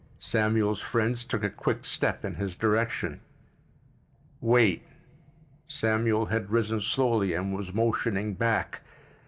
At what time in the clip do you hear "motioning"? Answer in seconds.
7.71-8.33